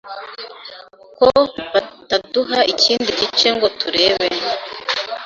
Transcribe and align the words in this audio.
ko 1.17 1.27
bataduha 1.73 2.59
ikindi 2.73 3.09
gice 3.19 3.47
ngo 3.55 3.67
turebe 3.79 4.27